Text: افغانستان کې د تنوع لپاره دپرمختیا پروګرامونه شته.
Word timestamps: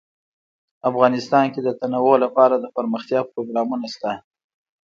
افغانستان 0.89 1.45
کې 1.53 1.59
د 1.63 1.69
تنوع 1.79 2.15
لپاره 2.25 2.55
دپرمختیا 2.65 3.19
پروګرامونه 3.31 3.87
شته. 3.93 4.11